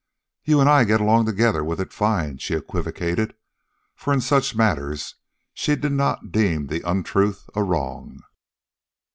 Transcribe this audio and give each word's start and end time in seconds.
"You 0.43 0.59
and 0.61 0.67
I 0.67 0.83
get 0.83 0.99
along 0.99 1.27
together 1.27 1.63
with 1.63 1.79
it 1.79 1.93
fine," 1.93 2.39
she 2.39 2.55
equivocated; 2.55 3.35
for 3.95 4.11
in 4.11 4.19
such 4.19 4.55
matters 4.55 5.13
she 5.53 5.75
did 5.75 5.91
not 5.93 6.31
deem 6.31 6.65
the 6.65 6.81
untruth 6.89 7.47
a 7.53 7.61
wrong. 7.63 8.19